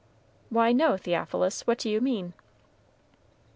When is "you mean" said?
1.87-2.33